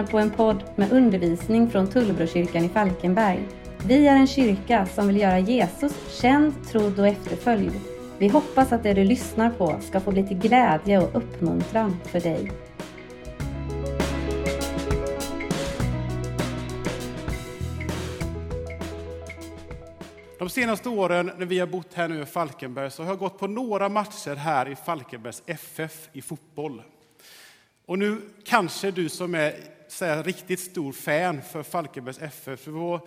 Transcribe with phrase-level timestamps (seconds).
[0.00, 3.48] Lyssnar på en podd med undervisning från Tullbrokyrkan i Falkenberg.
[3.86, 7.72] Vi är en kyrka som vill göra Jesus känd, trodd och efterföljd.
[8.18, 12.20] Vi hoppas att det du lyssnar på ska få bli till glädje och uppmuntran för
[12.20, 12.52] dig.
[20.38, 23.38] De senaste åren när vi har bott här nu i Falkenberg så har jag gått
[23.38, 26.82] på några matcher här i Falkenbergs FF i fotboll.
[27.86, 29.52] Och nu kanske du som är
[29.90, 33.00] säga riktigt stor fan för Falkenbergs FF, för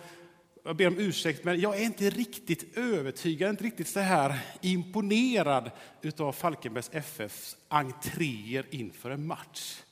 [0.64, 5.70] jag ber om ursäkt, men jag är inte riktigt övertygad, inte riktigt så här imponerad
[6.18, 9.82] av Falkenbergs FFs entréer inför en match.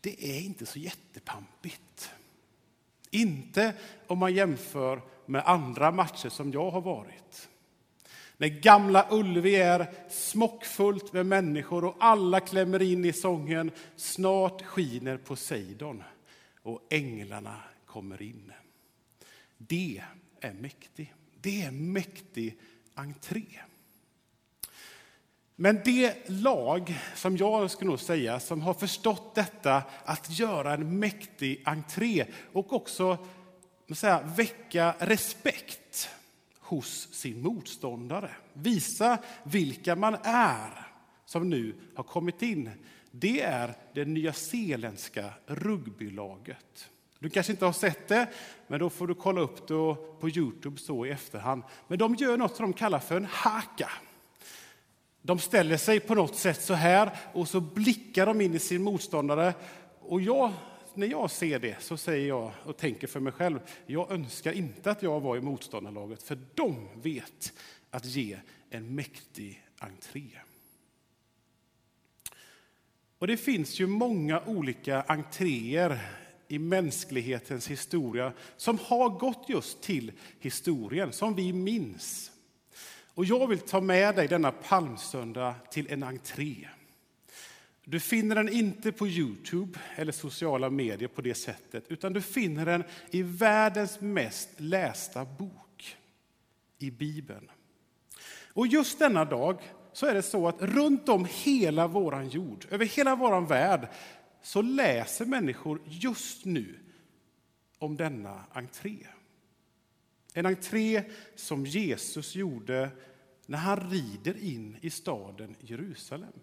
[0.00, 2.10] Det är inte så jättepampigt.
[3.10, 3.74] Inte
[4.06, 7.48] om man jämför med andra matcher som jag har varit.
[8.36, 15.16] När Gamla Ullevi är smockfullt med människor och alla klämmer in i sången Snart skiner
[15.16, 16.02] Poseidon
[16.62, 18.52] och änglarna kommer in.
[19.58, 20.02] Det
[20.40, 21.14] är mäktig.
[21.40, 22.58] Det är mäktig
[22.94, 23.44] entré.
[25.56, 30.98] Men det lag som jag skulle nog säga som har förstått detta att göra en
[30.98, 33.26] mäktig entré och också
[33.94, 36.08] säga, väcka respekt
[36.66, 38.30] hos sin motståndare.
[38.52, 40.86] Visa vilka man är
[41.24, 42.70] som nu har kommit in.
[43.10, 46.90] Det är det nyzeeländska rugbylaget.
[47.18, 48.28] Du kanske inte har sett det,
[48.66, 51.62] men då får du kolla upp det på Youtube så i efterhand.
[51.88, 53.90] Men de gör något som de kallar för en haka.
[55.22, 58.82] De ställer sig på något sätt så här och så blickar de in i sin
[58.82, 59.54] motståndare.
[60.00, 60.52] Och jag
[60.96, 64.90] när jag ser det så säger jag och tänker för mig själv, jag önskar inte
[64.90, 67.52] att jag var i motståndarlaget, för de vet
[67.90, 68.38] att ge
[68.70, 70.22] en mäktig entré.
[73.18, 75.98] Och det finns ju många olika entréer
[76.48, 82.32] i mänsklighetens historia som har gått just till historien, som vi minns.
[83.14, 86.68] Och jag vill ta med dig denna palmsöndag till en entré.
[87.88, 92.66] Du finner den inte på Youtube eller sociala medier på det sättet, utan du finner
[92.66, 95.96] den i världens mest lästa bok,
[96.78, 97.50] i Bibeln.
[98.52, 102.84] Och just denna dag så är det så att runt om hela vår jord, över
[102.84, 103.88] hela vår värld,
[104.42, 106.78] så läser människor just nu
[107.78, 108.96] om denna entré.
[110.34, 111.02] En entré
[111.34, 112.90] som Jesus gjorde
[113.46, 116.40] när han rider in i staden Jerusalem.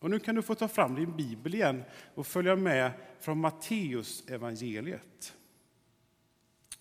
[0.00, 1.84] Och nu kan du få ta fram din bibel igen
[2.14, 5.34] och följa med från Matteus evangeliet.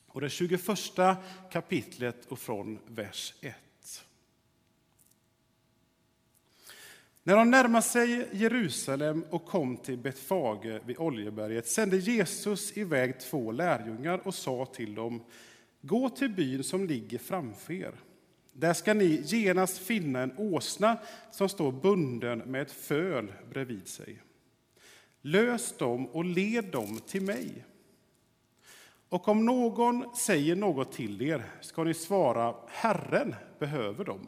[0.07, 0.61] Och det 21
[1.51, 3.55] kapitlet och från vers 1.
[7.23, 13.51] När de närmade sig Jerusalem och kom till Betfage vid Oljeberget sände Jesus iväg två
[13.51, 15.23] lärjungar och sa till dem
[15.81, 17.93] Gå till byn som ligger framför er.
[18.59, 20.97] Där ska ni genast finna en åsna
[21.31, 24.21] som står bunden med ett föl bredvid sig.
[25.21, 27.65] Lös dem och led dem till mig.
[29.09, 34.27] Och om någon säger något till er ska ni svara Herren behöver dem.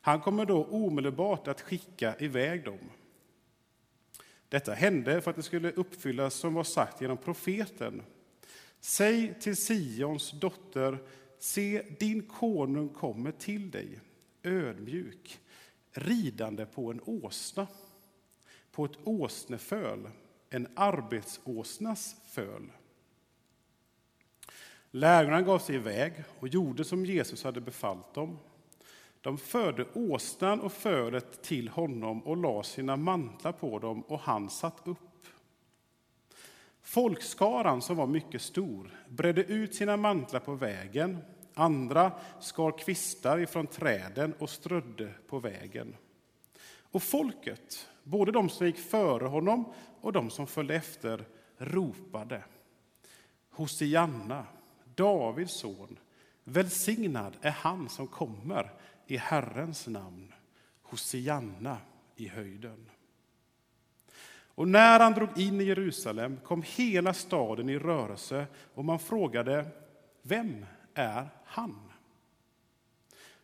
[0.00, 2.90] Han kommer då omedelbart att skicka iväg dem.
[4.48, 8.02] Detta hände för att det skulle uppfyllas som var sagt genom profeten.
[8.80, 10.98] Säg till Sions dotter
[11.38, 14.00] Se, din konung kommer till dig,
[14.42, 15.40] ödmjuk,
[15.92, 17.66] ridande på en åsna,
[18.72, 20.08] på ett åsneföl,
[20.50, 22.70] en arbetsåsnas föl.
[24.90, 28.38] Lärjungarna gav sig iväg och gjorde som Jesus hade befallt dem.
[29.20, 34.50] De förde åsnan och fölet till honom och la sina mantlar på dem, och han
[34.50, 34.98] satt upp.
[36.82, 41.18] Folkskaran, som var mycket stor, bredde ut sina mantlar på vägen.
[41.58, 45.96] Andra skar kvistar ifrån träden och strödde på vägen.
[46.90, 51.24] Och folket, både de som gick före honom och de som följde efter,
[51.56, 52.44] ropade.
[53.50, 54.46] Hosianna,
[54.94, 55.98] Davids son,
[56.44, 58.72] välsignad är han som kommer
[59.06, 60.34] i Herrens namn.
[60.82, 61.76] Hosianna
[62.16, 62.90] i höjden.
[64.54, 69.66] Och när han drog in i Jerusalem kom hela staden i rörelse och man frågade,
[70.22, 70.64] vem
[70.98, 71.92] är han?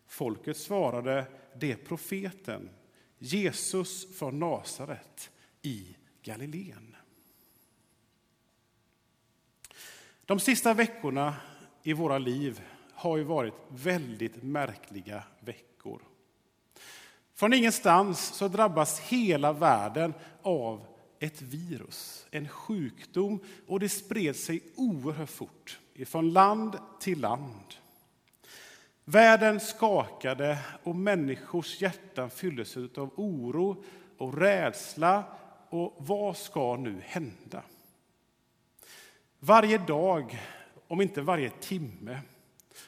[0.06, 2.71] Folket svarade, det är profeten
[3.19, 5.31] Jesus från Nasaret
[5.62, 6.97] i Galileen.
[10.25, 11.37] De sista veckorna
[11.83, 12.61] i våra liv
[12.93, 16.03] har ju varit väldigt märkliga veckor.
[17.35, 20.87] Från ingenstans så drabbas hela världen av
[21.19, 27.75] ett virus, en sjukdom och det spred sig oerhört fort ifrån land till land.
[29.05, 33.85] Världen skakade och människors hjärtan fylldes av oro
[34.19, 35.25] och rädsla.
[35.69, 37.62] Och vad ska nu hända?
[39.38, 40.43] Varje dag,
[40.88, 42.20] om inte varje timme,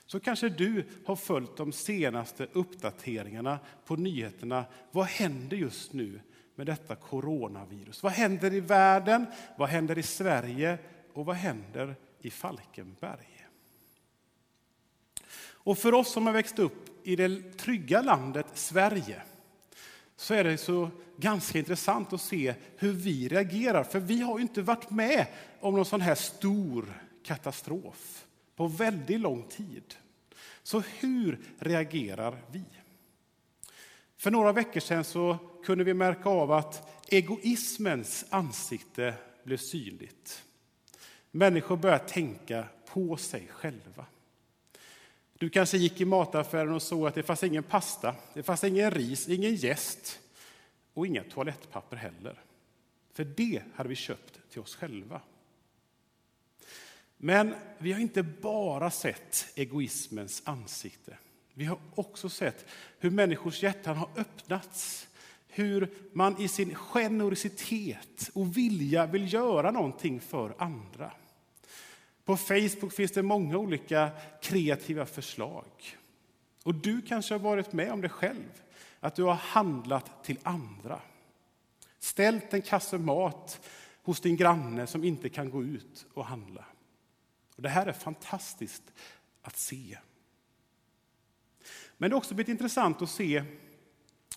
[0.07, 4.65] så kanske du har följt de senaste uppdateringarna på nyheterna.
[4.91, 6.21] Vad händer just nu
[6.55, 8.03] med detta coronavirus?
[8.03, 9.27] Vad händer i världen?
[9.57, 10.79] Vad händer i Sverige?
[11.13, 11.95] Och vad händer
[12.27, 13.47] i Falkenberg?
[15.67, 19.23] Och för oss som har växt upp i det trygga landet Sverige
[20.17, 23.85] så är det så ganska intressant att se hur vi reagerar.
[23.85, 25.27] För vi har ju inte varit med
[25.61, 28.27] om någon sån här stor katastrof
[28.57, 29.95] på väldigt lång tid.
[30.63, 32.65] Så hur reagerar vi?
[34.17, 39.15] För några veckor sedan så kunde vi märka av att egoismens ansikte
[39.45, 40.43] blev synligt.
[41.37, 44.07] Människor börjar tänka på sig själva.
[45.39, 48.91] Du kanske gick i mataffären och såg att det fanns ingen pasta, det fanns ingen
[48.91, 50.21] ris, ingen gäst
[50.95, 52.41] och inga toalettpapper heller.
[53.13, 55.21] För det hade vi köpt till oss själva.
[57.17, 61.19] Men vi har inte bara sett egoismens ansikte.
[61.55, 62.67] Vi har också sett
[62.99, 65.09] hur människors hjärtan har öppnats.
[65.49, 71.13] Hur man i sin generositet och vilja vill göra någonting för andra.
[72.27, 74.11] På Facebook finns det många olika
[74.43, 75.65] kreativa förslag.
[76.63, 78.63] Och du kanske har varit med om det själv,
[79.01, 81.01] att du har handlat till andra.
[81.99, 83.61] Ställt en kasse mat
[84.03, 86.65] hos din granne som inte kan gå ut och handla.
[87.57, 88.83] Och det här är fantastiskt
[89.43, 89.99] att se.
[91.97, 93.45] Men det har också blivit intressant att se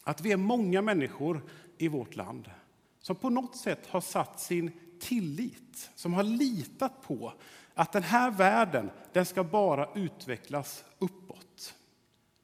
[0.04, 1.42] att vi är många människor
[1.78, 2.52] i vårt land
[3.00, 7.34] som på något sätt har satt sin tillit, som har litat på
[7.80, 11.76] att den här världen, den ska bara utvecklas uppåt.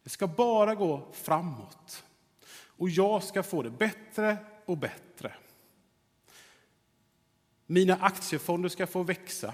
[0.04, 2.06] Det ska bara gå framåt.
[2.78, 5.34] Och jag ska få det bättre och bättre.
[7.66, 9.54] Mina aktiefonder ska få växa.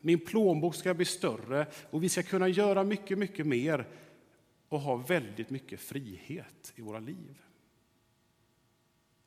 [0.00, 3.88] Min plånbok ska bli större och vi ska kunna göra mycket, mycket mer
[4.68, 7.42] och ha väldigt mycket frihet i våra liv.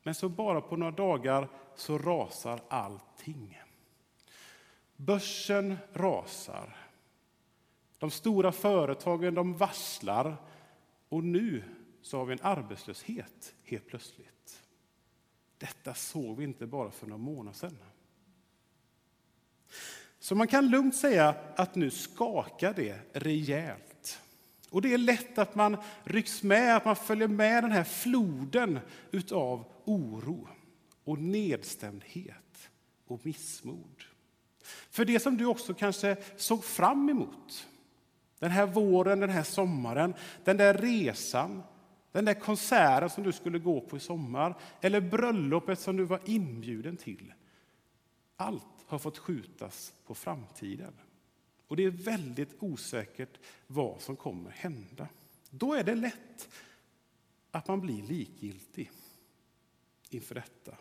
[0.04, 3.65] Men så bara på några dagar så rasar allting.
[4.96, 6.78] Börsen rasar.
[7.98, 10.38] De stora företagen de varslar
[11.10, 11.64] och nu
[12.02, 14.64] så har vi en arbetslöshet helt plötsligt.
[15.58, 17.78] Detta såg vi inte bara för några månader sedan.
[20.20, 24.20] Så man kan lugnt säga att nu skakar det rejält.
[24.70, 28.80] Och det är lätt att man rycks med, att man följer med den här floden
[29.12, 30.48] utav oro
[31.04, 32.70] och nedstämdhet
[33.08, 34.04] och missmod.
[34.66, 37.68] För det som du också kanske såg fram emot,
[38.40, 40.14] den här våren, den här sommaren,
[40.44, 41.64] den där resan,
[42.12, 46.20] den där konserten som du skulle gå på i sommar, eller bröllopet som du var
[46.26, 47.34] inbjuden till.
[48.36, 50.94] Allt har fått skjutas på framtiden.
[51.68, 55.08] Och det är väldigt osäkert vad som kommer hända.
[55.50, 56.50] Då är det lätt
[57.52, 58.92] att man blir likgiltig
[60.10, 60.78] inför detta.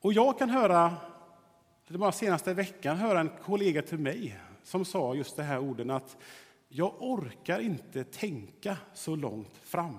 [0.00, 0.96] Och jag kan höra
[1.92, 5.90] det bara senaste veckan höra en kollega till mig som sa just det här orden
[5.90, 6.16] att
[6.68, 9.98] jag orkar inte tänka så långt fram.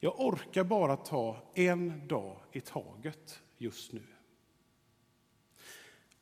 [0.00, 4.02] Jag orkar bara ta en dag i taget just nu.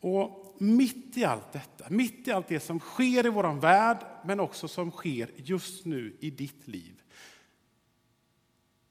[0.00, 4.40] Och mitt i allt detta, mitt i allt det som sker i vår värld, men
[4.40, 7.02] också som sker just nu i ditt liv,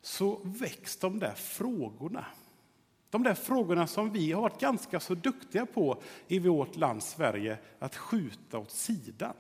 [0.02, 2.26] så väcks de där frågorna
[3.12, 7.58] de där frågorna som vi har varit ganska så duktiga på i vårt land Sverige
[7.80, 9.34] att skjuta åt sidan.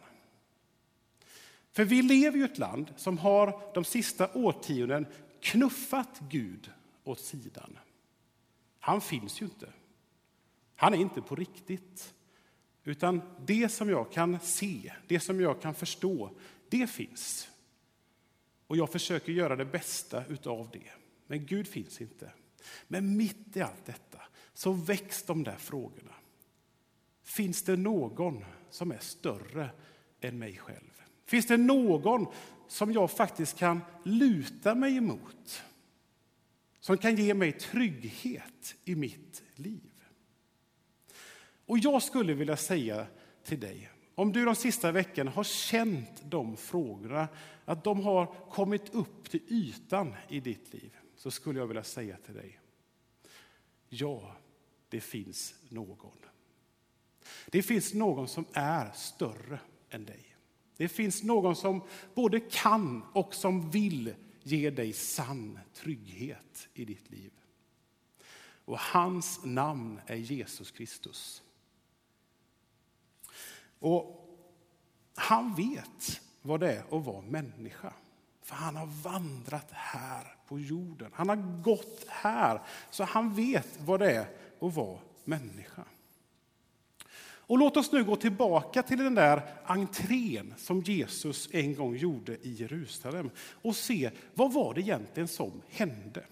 [1.72, 5.06] För vi lever i ett land som har de sista årtionden
[5.40, 6.72] knuffat Gud
[7.04, 7.80] åt sidan.
[8.80, 9.68] Han finns ju inte.
[10.75, 12.13] Han är inte på riktigt.
[12.84, 16.32] Utan det som jag kan se, det som jag kan förstå,
[16.70, 17.50] det finns.
[18.68, 20.92] Och jag försöker göra det bästa utav det.
[21.28, 22.32] Men Gud finns inte.
[22.88, 24.22] Men mitt i allt detta
[24.53, 26.13] så väcks de där frågorna.
[27.24, 29.70] Finns det någon som är större
[30.22, 31.01] än mig själv?
[31.25, 32.27] Finns det någon
[32.68, 35.63] som jag faktiskt kan luta mig emot?
[36.80, 39.91] Som kan ge mig trygghet i mitt liv?
[41.65, 43.08] Och jag skulle vilja säga
[43.44, 47.27] till dig, om du de sista veckorna har känt de frågorna,
[47.65, 52.18] att de har kommit upp till ytan i ditt liv så skulle jag vilja säga
[52.18, 52.60] till dig,
[53.90, 54.36] Ja,
[54.90, 56.18] det finns någon.
[57.48, 59.60] Det finns någon som är större
[59.90, 60.36] än dig.
[60.78, 67.10] Det finns någon som både kan och som vill ge dig sann trygghet i ditt
[67.10, 67.32] liv.
[68.66, 71.44] Och hans namn är Jesus Kristus.
[73.80, 74.28] Och
[75.16, 77.94] han vet vad det är att vara människa.
[78.42, 81.12] För han har vandrat här på jorden.
[81.13, 84.27] Han har gått här, så han vet vad det är
[84.62, 85.84] att vara människa.
[87.24, 92.38] Och låt oss nu gå tillbaka till den där entrén som Jesus en gång gjorde
[92.41, 93.29] i Jerusalem
[93.62, 96.24] och se vad var det egentligen som hände.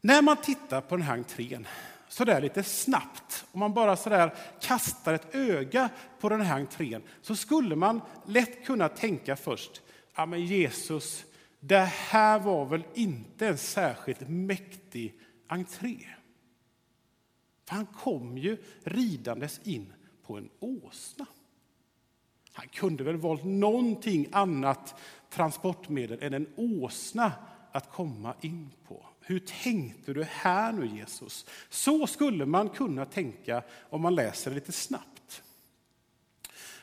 [0.00, 1.66] När man tittar på den här entrén
[2.08, 5.88] så där lite snabbt, om man bara så där kastar ett öga
[6.20, 9.82] på den här entrén, så skulle man lätt kunna tänka först,
[10.14, 11.24] ja men Jesus,
[11.66, 15.96] det här var väl inte en särskilt mäktig entré.
[17.64, 19.92] För han kom ju ridandes in
[20.22, 21.26] på en åsna.
[22.52, 24.94] Han kunde väl valt någonting annat
[25.30, 27.32] transportmedel än en åsna
[27.72, 29.06] att komma in på.
[29.20, 31.46] Hur tänkte du här nu Jesus?
[31.68, 35.13] Så skulle man kunna tänka om man läser lite snabbt.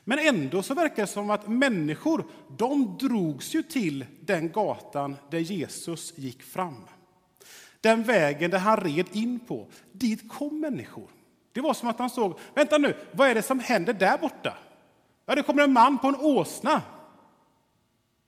[0.04, 2.26] Men ändå så verkar det som att människor,
[2.58, 6.84] de drogs ju till den gatan där Jesus gick fram.
[7.82, 11.08] Den vägen där han red in på, dit kom människor.
[11.52, 14.58] Det var som att han såg, vänta nu, vad är det som händer där borta?
[15.26, 16.82] Ja, det kommer en man på en åsna.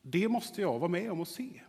[0.02, 1.62] Det måste jag vara med om och se.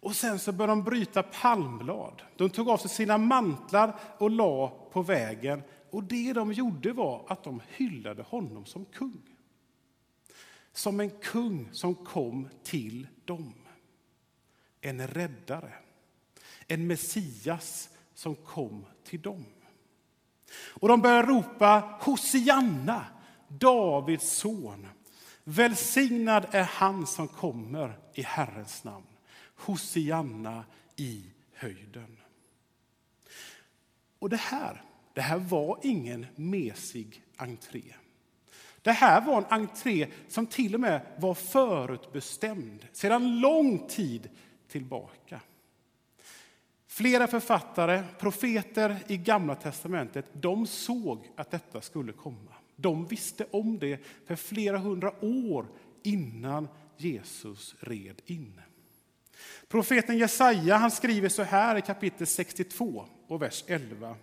[0.00, 2.22] Och sen så började de bryta palmblad.
[2.36, 5.62] De tog av sig sina mantlar och la på vägen.
[5.92, 9.22] Och det de gjorde var att de hyllade honom som kung.
[10.72, 13.54] Som en kung som kom till dem.
[14.80, 15.72] En räddare.
[16.66, 19.44] En Messias som kom till dem.
[20.54, 23.06] Och de började ropa Hosianna,
[23.48, 24.88] Davids son.
[25.44, 29.06] Välsignad är han som kommer i Herrens namn.
[29.56, 30.64] Hosianna
[30.96, 32.16] i höjden.
[34.18, 34.82] Och det här,
[35.14, 37.82] det här var ingen mesig entré.
[38.82, 44.30] Det här var en entré som till och med var förutbestämd sedan lång tid
[44.68, 45.40] tillbaka.
[46.86, 52.54] Flera författare, profeter i Gamla testamentet, de såg att detta skulle komma.
[52.76, 55.66] De visste om det för flera hundra år
[56.02, 58.60] innan Jesus red in.
[59.68, 64.16] Profeten Jesaja han skriver så här i kapitel 62 och vers 11.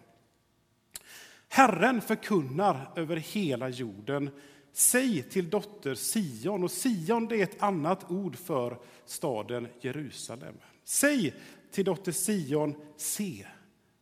[1.50, 4.29] Herren förkunnar över hela jorden.
[4.74, 10.56] Säg till dotter Sion, och Sion det är ett annat ord för staden Jerusalem.
[10.84, 11.34] Säg
[11.72, 13.48] till dotter Sion, se,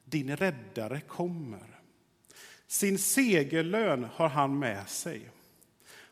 [0.05, 1.79] din räddare kommer.
[2.67, 5.29] Sin segerlön har han med sig.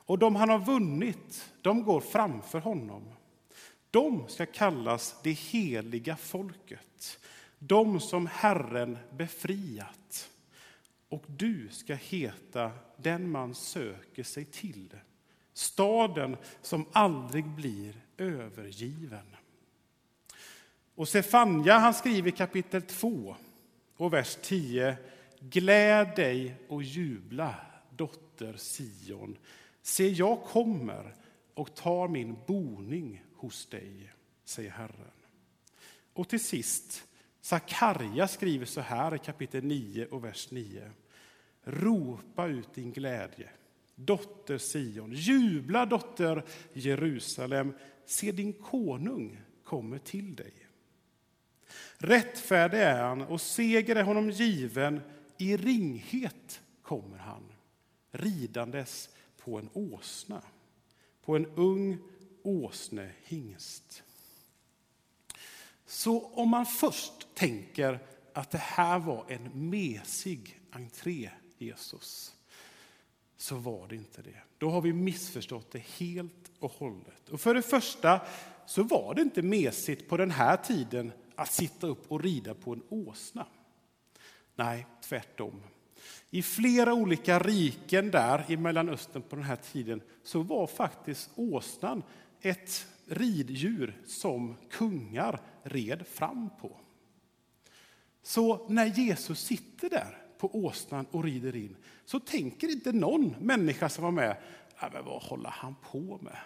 [0.07, 3.03] Och de han har vunnit, de går framför honom.
[3.91, 7.19] De ska kallas det heliga folket,
[7.59, 10.29] de som Herren befriat.
[11.15, 14.89] Och du ska heta den man söker sig till,
[15.53, 19.35] staden som aldrig blir övergiven.
[20.95, 23.35] Och Sefania han skriver i kapitel 2
[23.97, 24.97] och vers 10.
[25.39, 27.55] Gläd dig och jubla,
[27.89, 29.37] dotter Sion.
[29.81, 31.15] Se, jag kommer
[31.53, 34.13] och tar min boning hos dig,
[34.45, 35.11] säger Herren.
[36.13, 37.07] Och till sist,
[37.41, 40.91] Sakarja skriver så här i kapitel 9 och vers 9.
[41.65, 43.49] Ropa ut din glädje,
[43.95, 45.11] dotter Sion.
[45.13, 47.73] Jubla, dotter Jerusalem.
[48.05, 50.53] Se, din konung kommer till dig.
[51.97, 55.01] Rättfärdig är han och seger är honom given.
[55.37, 57.43] I ringhet kommer han,
[58.11, 60.41] ridandes på en åsna,
[61.21, 61.97] på en ung
[62.43, 64.03] åsnehingst.
[65.85, 67.99] Så om man först tänker
[68.33, 72.35] att det här var en mesig entré, Jesus,
[73.37, 74.41] så var det inte det.
[74.57, 77.29] Då har vi missförstått det helt och hållet.
[77.29, 78.21] Och för det första
[78.65, 82.73] så var det inte mesigt på den här tiden att sitta upp och rida på
[82.73, 83.47] en åsna.
[84.55, 85.61] Nej, tvärtom.
[86.29, 92.03] I flera olika riken där i Mellanöstern på den här tiden så var faktiskt åsnan
[92.41, 96.79] ett riddjur som kungar red fram på.
[98.23, 101.75] Så när Jesus sitter där på åsnan och rider in
[102.05, 104.37] så tänker inte någon människa som var med,
[104.81, 106.39] äh, men vad håller han på med?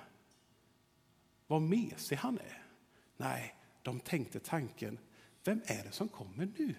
[1.48, 2.64] Vad mesig han är.
[3.18, 5.00] Nej, de tänkte tanken,
[5.44, 6.76] vem är det som kommer nu?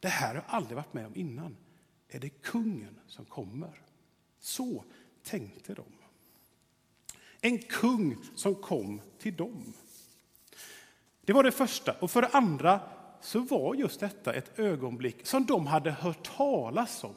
[0.00, 1.56] Det här har jag aldrig varit med om innan.
[2.08, 3.82] Är det kungen som kommer?
[4.40, 4.84] Så
[5.22, 5.84] tänkte de.
[7.40, 9.72] En kung som kom till dem.
[11.20, 11.92] Det var det första.
[11.92, 12.80] Och för det andra
[13.22, 17.14] så var just detta ett ögonblick som de hade hört talas om.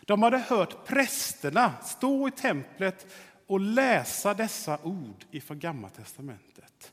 [0.00, 3.06] De hade hört prästerna stå i templet
[3.46, 6.92] och läsa dessa ord ifrån Gamla testamentet.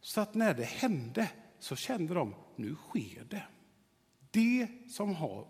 [0.00, 1.28] Så att när det hände
[1.58, 3.42] så kände de, nu sker det.
[4.30, 5.46] Det som har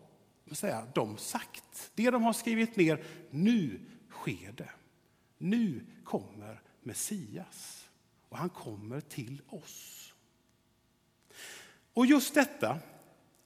[0.53, 3.81] säga, de sagt, det de har skrivit ner, nu
[4.11, 4.71] sker det.
[5.39, 7.89] Nu kommer Messias
[8.29, 10.10] och han kommer till oss.
[12.01, 12.79] Och just detta,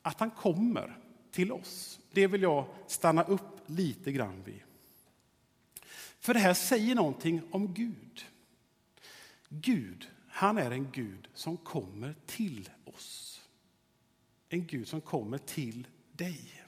[0.02, 0.98] att han kommer
[1.30, 4.62] till oss, det vill jag stanna upp lite grann vid.
[6.18, 8.24] För det här säger någonting om Gud.
[9.48, 13.40] Gud, han är en Gud som kommer till oss.
[14.48, 16.64] En Gud som kommer till dig.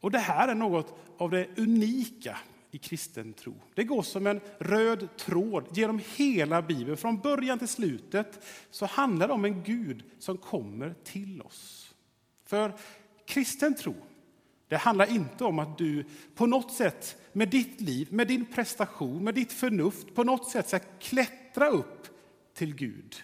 [0.00, 2.38] Och det här är något av det unika
[2.70, 3.54] i kristen tro.
[3.74, 6.96] Det går som en röd tråd genom hela Bibeln.
[6.96, 11.94] Från början till slutet så handlar det om en Gud som kommer till oss.
[12.44, 12.72] För
[13.26, 13.94] kristen tro,
[14.68, 19.24] det handlar inte om att du på något sätt med ditt liv, med din prestation,
[19.24, 22.06] med ditt förnuft på något sätt ska klättra upp
[22.54, 23.16] till Gud.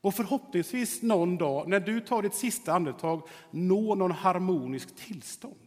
[0.00, 5.61] Och förhoppningsvis någon dag när du tar ditt sista andetag nå någon harmonisk tillstånd.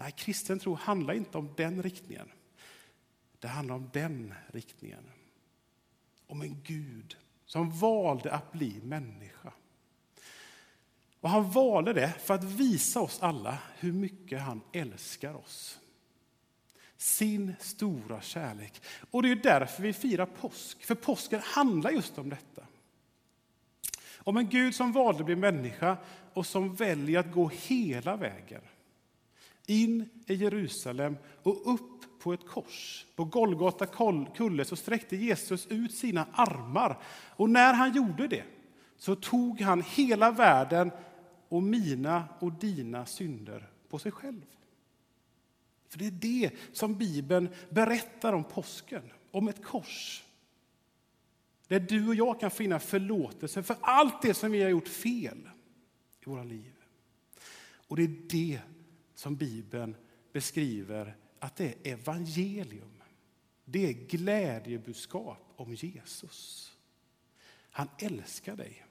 [0.00, 2.28] Nej, kristen tro handlar inte om den riktningen.
[3.38, 5.04] Det handlar om den riktningen.
[6.26, 9.52] Om en Gud som valde att bli människa.
[11.20, 15.78] Och han valde det för att visa oss alla hur mycket han älskar oss.
[16.96, 18.82] Sin stora kärlek.
[19.10, 20.84] Och det är därför vi firar påsk.
[20.84, 22.66] För påsken handlar just om detta.
[24.16, 25.96] Om en Gud som valde att bli människa
[26.32, 28.62] och som väljer att gå hela vägen
[29.68, 33.06] in i Jerusalem och upp på ett kors.
[33.16, 33.86] På Golgata
[34.34, 36.98] kulle så sträckte Jesus ut sina armar.
[37.36, 38.44] Och när han gjorde det
[38.96, 40.90] så tog han hela världen
[41.48, 44.44] och mina och dina synder på sig själv.
[45.88, 50.24] För det är det som Bibeln berättar om påsken, om ett kors.
[51.68, 55.48] Där du och jag kan finna förlåtelse för allt det som vi har gjort fel
[56.20, 56.72] i våra liv.
[57.88, 58.60] Och det är det
[59.18, 59.96] som Bibeln
[60.32, 63.02] beskriver att det är evangelium.
[63.64, 66.72] Det är glädjebudskap om Jesus.
[67.70, 68.86] Han älskar dig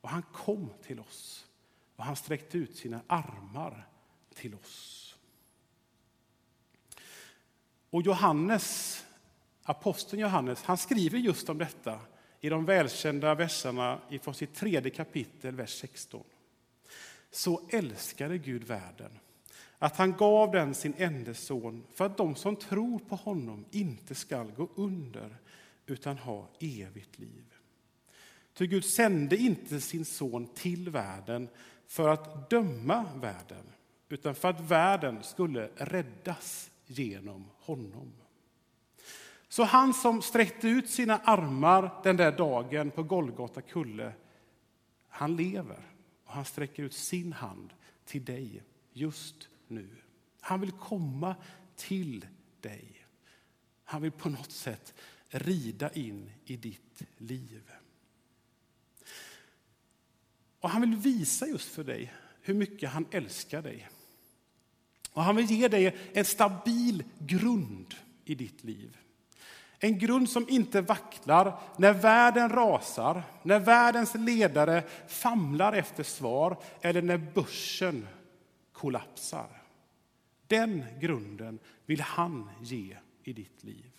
[0.00, 1.46] och han kom till oss
[1.96, 3.88] och han sträckte ut sina armar
[4.34, 5.16] till oss.
[7.90, 8.98] Och Johannes,
[9.62, 12.00] aposteln Johannes, han skriver just om detta
[12.40, 16.24] i de välkända verserna från sitt tredje kapitel, vers 16.
[17.30, 19.18] Så älskade Gud världen
[19.82, 24.14] att han gav den sin enda son för att de som tror på honom inte
[24.14, 25.36] skall gå under
[25.86, 27.54] utan ha evigt liv.
[28.54, 31.48] Ty Gud sände inte sin son till världen
[31.86, 33.64] för att döma världen
[34.08, 38.12] utan för att världen skulle räddas genom honom.
[39.48, 44.12] Så han som sträckte ut sina armar den där dagen på Golgata kulle,
[45.08, 47.72] han lever och han sträcker ut sin hand
[48.04, 49.88] till dig just nu.
[50.40, 51.36] Han vill komma
[51.76, 52.26] till
[52.60, 53.06] dig.
[53.84, 54.94] Han vill på något sätt
[55.28, 57.72] rida in i ditt liv.
[60.60, 63.88] Och han vill visa just för dig hur mycket han älskar dig.
[65.12, 68.98] Och han vill ge dig en stabil grund i ditt liv.
[69.78, 77.02] En grund som inte vacklar när världen rasar, när världens ledare famlar efter svar eller
[77.02, 78.08] när börsen
[78.72, 79.61] kollapsar.
[80.52, 83.92] Den grunden vill han ge i ditt liv.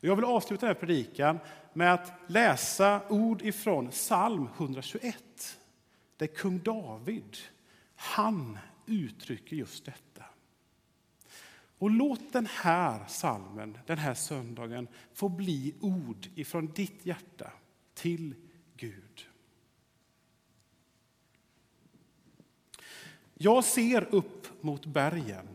[0.00, 1.38] Jag vill avsluta den här predikan
[1.72, 5.58] med att läsa ord ifrån psalm 121.
[6.16, 7.36] Där kung David,
[7.94, 10.24] han uttrycker just detta.
[11.78, 17.52] Och låt den här salmen, den här söndagen, få bli ord ifrån ditt hjärta
[17.94, 18.34] till
[18.76, 19.26] Gud.
[23.44, 25.48] Jag ser upp mot bergen.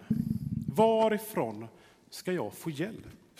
[0.67, 1.67] Varifrån
[2.09, 3.39] ska jag få hjälp?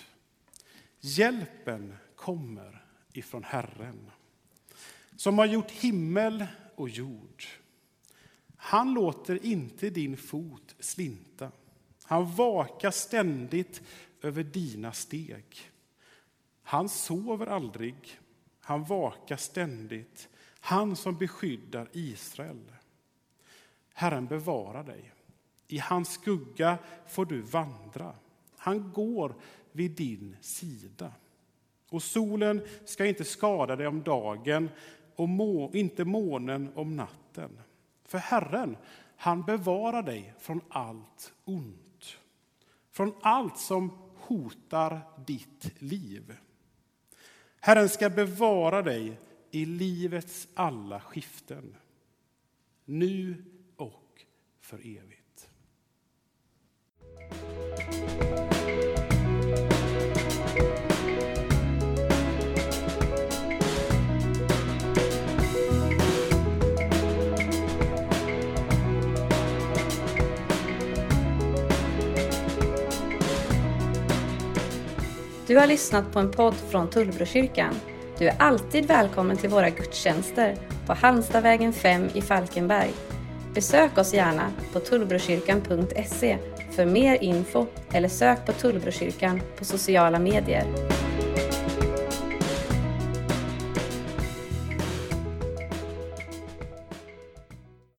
[1.00, 4.12] Hjälpen kommer ifrån Herren
[5.16, 7.44] som har gjort himmel och jord.
[8.56, 11.52] Han låter inte din fot slinta.
[12.04, 13.82] Han vakar ständigt
[14.22, 15.72] över dina steg.
[16.64, 18.20] Han sover aldrig.
[18.60, 22.72] Han vakar ständigt, han som beskyddar Israel.
[24.00, 25.12] Herren bevarar dig.
[25.68, 28.14] I hans skugga får du vandra.
[28.58, 29.36] Han går
[29.72, 31.12] vid din sida.
[31.90, 34.70] Och solen ska inte skada dig om dagen
[35.16, 37.60] och må, inte månen om natten.
[38.06, 38.78] För Herren,
[39.16, 42.18] han bevarar dig från allt ont.
[42.92, 46.36] Från allt som hotar ditt liv.
[47.60, 49.20] Herren ska bevara dig
[49.52, 51.76] i livets alla skiften.
[52.86, 53.44] Nu
[54.70, 55.50] för evigt.
[75.48, 77.76] Du har lyssnat på en podd från Tullbrokyrkan.
[78.18, 82.94] Du är alltid välkommen till våra gudstjänster på Halmstadvägen 5 i Falkenberg.
[83.54, 86.38] Besök oss gärna på tullbrokyrkan.se
[86.72, 90.99] för mer info eller sök på Tullbrokyrkan på sociala medier.